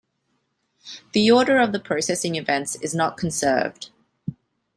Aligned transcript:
The 1.11 1.29
order 1.29 1.59
of 1.59 1.73
the 1.73 1.79
processing 1.79 2.33
events 2.33 2.75
is 2.77 2.95
not 2.95 3.17
conserved. 3.17 3.91